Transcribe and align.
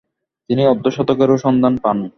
তিনি 0.49 0.61
অর্ধ-শতকেরও 0.67 1.35
সন্ধান 1.37 1.73
পান। 1.83 1.97